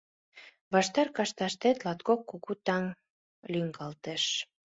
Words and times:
Ваштар 0.73 1.07
кашташтет 1.17 1.77
латкок 1.85 2.21
куку 2.29 2.53
таҥ 2.65 2.83
лӱҥгалталеш. 3.51 4.23